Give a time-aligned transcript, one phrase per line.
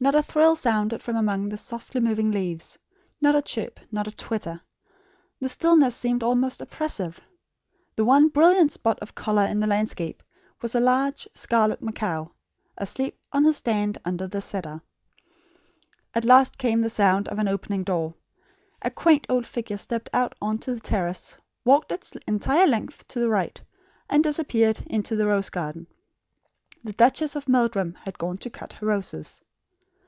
[0.00, 2.78] Not a trill sounded from among the softly moving leaves,
[3.22, 4.60] not a chirp, not a twitter.
[5.40, 7.20] The stillness seemed almost oppressive.
[7.96, 10.22] The one brilliant spot of colour in the landscape
[10.60, 12.26] was a large scarlet macaw,
[12.76, 14.82] asleep on his stand under the cedar.
[16.14, 18.14] At last came the sound of an opening door.
[18.82, 23.20] A quaint old figure stepped out on to the terrace, walked its entire length to
[23.20, 23.58] the right,
[24.10, 25.86] and disappeared into the rose garden.
[26.82, 29.40] The Duchess of Meldrum had gone to cut her roses.